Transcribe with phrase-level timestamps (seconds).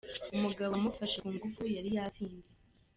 [0.35, 2.49] Umugabo wamufashe ku ngufu yari yasinze.